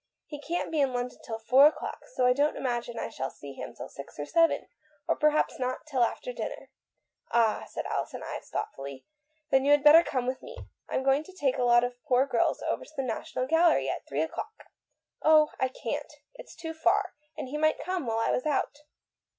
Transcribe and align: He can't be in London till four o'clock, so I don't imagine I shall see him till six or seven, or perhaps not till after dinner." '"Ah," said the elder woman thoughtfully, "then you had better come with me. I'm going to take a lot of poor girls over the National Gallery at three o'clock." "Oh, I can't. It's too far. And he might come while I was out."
He 0.25 0.41
can't 0.41 0.71
be 0.71 0.81
in 0.81 0.93
London 0.93 1.19
till 1.23 1.37
four 1.37 1.67
o'clock, 1.67 1.99
so 2.15 2.25
I 2.25 2.33
don't 2.33 2.57
imagine 2.57 2.97
I 2.97 3.09
shall 3.09 3.29
see 3.29 3.53
him 3.53 3.75
till 3.75 3.87
six 3.87 4.17
or 4.17 4.25
seven, 4.25 4.67
or 5.07 5.15
perhaps 5.15 5.59
not 5.59 5.85
till 5.85 6.01
after 6.03 6.33
dinner." 6.33 6.71
'"Ah," 7.31 7.65
said 7.67 7.85
the 7.85 7.93
elder 7.93 8.09
woman 8.17 8.41
thoughtfully, 8.51 9.05
"then 9.51 9.63
you 9.63 9.69
had 9.69 9.83
better 9.83 10.01
come 10.03 10.25
with 10.25 10.41
me. 10.41 10.57
I'm 10.89 11.03
going 11.03 11.23
to 11.25 11.33
take 11.39 11.59
a 11.59 11.63
lot 11.63 11.83
of 11.83 12.01
poor 12.07 12.25
girls 12.25 12.63
over 12.63 12.83
the 12.97 13.03
National 13.03 13.45
Gallery 13.45 13.89
at 13.91 14.07
three 14.09 14.23
o'clock." 14.23 14.65
"Oh, 15.21 15.51
I 15.59 15.67
can't. 15.67 16.11
It's 16.33 16.55
too 16.55 16.73
far. 16.73 17.13
And 17.37 17.49
he 17.49 17.59
might 17.59 17.77
come 17.77 18.07
while 18.07 18.17
I 18.17 18.31
was 18.31 18.47
out." 18.47 18.79